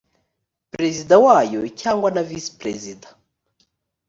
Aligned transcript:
perezida 0.71 1.13
wayo 1.25 1.61
cyangwa 1.81 2.09
na 2.15 2.21
visi 2.29 2.51
perezida 2.59 3.07